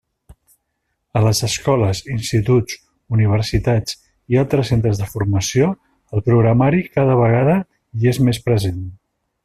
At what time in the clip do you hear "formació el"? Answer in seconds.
5.13-6.25